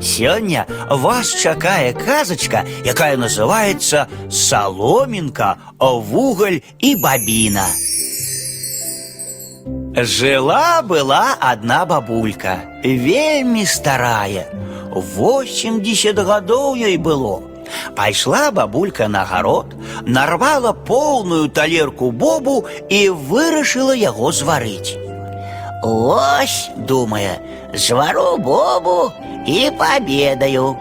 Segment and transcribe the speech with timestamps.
[0.00, 7.66] Сёння вас чакае казачка, якая называецца Саломінка, вугаль і бабіна.
[9.94, 14.46] Жила была одна бабулька, вельмі старая.
[14.94, 17.42] 80 гадоў ёй было.
[17.94, 24.96] Пайшла бабулька на гарод, нарвала поўную талерку бобу і вырашыла яго зварыць.
[25.83, 27.39] Ось, думае,
[27.73, 29.11] звару бобу
[29.45, 30.75] і пабедаю.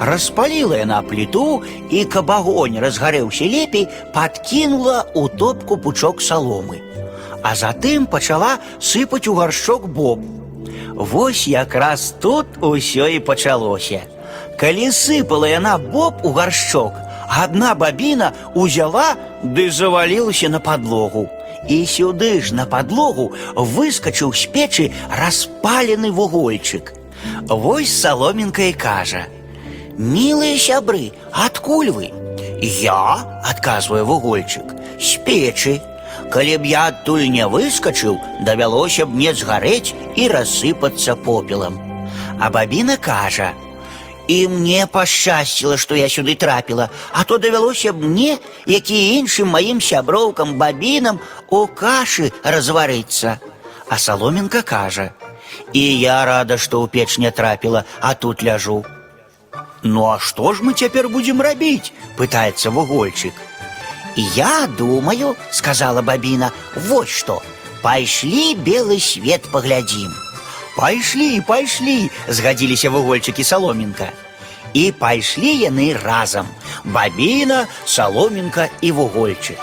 [0.00, 3.84] Распаліла яна пліту і каб агонь разгарэўся лепей,
[4.14, 6.80] падкінула ў топку пучок саломы.
[7.44, 10.24] А затым пачала сыпаць у гаршчок боб.
[10.96, 14.00] Вось якраз тут усё і пачалося.
[14.56, 16.96] Калі сыпала яна боб у гаршчок,
[17.28, 21.28] адна бабіна узяла ды завалілася на падлогу.
[21.68, 26.94] І сюды ж на падлогу выскачыў з печы распалены вугольчык.
[27.48, 32.10] Вось саломінка і кажа: « Милые сябры, адкуль вы?
[32.62, 34.64] Я, адказвае вугольчык,
[34.98, 35.80] з печы.
[36.30, 41.80] Калі б я адтуль не выскачыў, давялося б мне згарэць і рассыпацца попелам.
[42.40, 43.63] А бабіна кажа: «
[44.28, 49.50] І мне пашчасціла, што я сюды трапіла, а то давялося б мне, як і іншым
[49.50, 53.40] маім сяброўкам бабінам у кашы разварыцца.
[53.88, 58.84] А саломінка кажа: « І я рада, што ў печ не трапіла, а тут ляжу.
[59.82, 61.92] Ну а што ж мы цяпер будзем рабіць?
[62.16, 63.32] пытаецца вугольчык.
[64.36, 67.42] Я думаю, сказала бабіна, вот што.
[67.82, 70.12] Пайшлі белы свет паглядзім.
[70.76, 74.12] Пайшлі, пайшлі, згадзіліся вугольчыкі саломінка.
[74.72, 76.46] І пайшлі яны разам.
[76.84, 79.58] Бабіна, саломінка і вугольчык.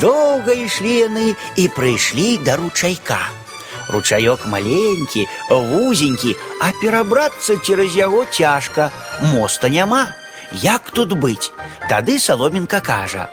[0.00, 3.18] Доўга ішлі яны і прыйшлі да ручайка.
[3.90, 8.90] Ручаёк маленькі, вузенькі, а перабрацца цераз яго цяжка,
[9.34, 10.14] моста няма.
[10.52, 11.50] Як тут быць?
[11.90, 13.28] Тады саломінка кажа: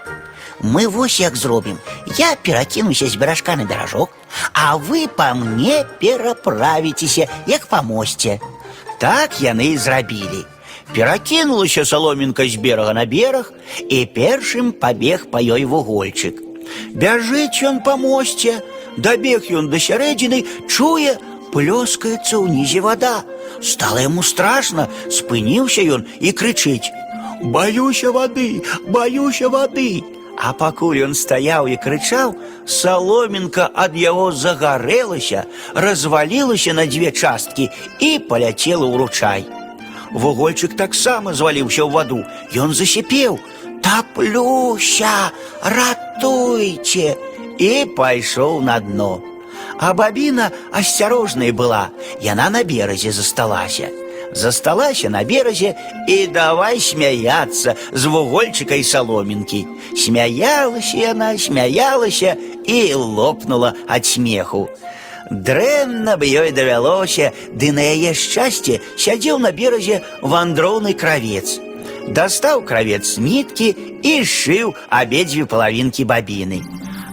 [0.62, 1.78] Мы вось як зробім.
[2.18, 4.10] Я перакінуся з беражка на беражок,
[4.54, 8.40] а вы па мне пераправіцеся, як па мосце.
[8.98, 10.46] Так яны і зрабілі.
[10.96, 13.52] Перакінулася саломінка з берага на бераг,
[13.90, 16.42] і першым пабег па ёй вугольчык.
[16.94, 18.62] Бяжыць ён па мосце,
[18.98, 21.18] дабег ён да сярэдзіны, чуе,
[21.52, 23.24] плёскаецца ўнізе вада.
[23.62, 30.04] Стала яму страшна, спыніўся ён і крычыць: « Баюся вады, баюся вады.
[30.42, 32.36] А пакуль ён стаяў і крычаў,
[32.70, 37.70] саломінка ад яго загарэлася, развалілася на дзве часткі
[38.00, 39.42] і паляцела ў ручай.
[40.14, 42.22] Вугольчык таксама зваліўся ў ваду.
[42.54, 47.18] Ён засіпеў: « Таплюся, ратуйце!
[47.58, 49.22] І пайшоў на дно.
[49.82, 51.90] А бабіна асцярожнай была,
[52.22, 53.90] яна на беразе засталася.
[54.34, 55.74] Засталася на беразе
[56.08, 59.66] і давай смяяцца з вугольчыка і саломінкі.
[59.96, 62.36] Смяялася яна, смяялася
[62.66, 64.68] і лопнула ад смеху.
[65.32, 71.60] Дрэнна б ёй давялося, ды на яе шчасце сядзеў на беразе вандроўны кравец.
[72.08, 76.64] Дастаў кравец ніткі і сшыў абедзве палавінкі бабіны.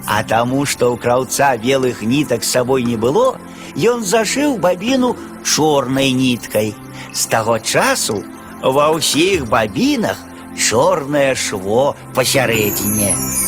[0.09, 3.39] А таму, што ў краўца белых нітак з сабой не было,
[3.77, 6.75] ён зашыў бабіну чорнай ніткай.
[7.15, 8.23] З таго часу
[8.63, 10.19] ва ўсіх бабінах
[10.57, 13.48] чорнае шво пасярэдзіне.